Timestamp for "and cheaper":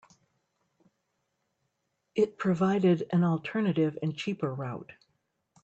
4.01-4.51